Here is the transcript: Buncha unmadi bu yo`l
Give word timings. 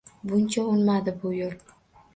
Buncha 0.29 0.63
unmadi 0.71 1.15
bu 1.23 1.37
yo`l 1.39 1.57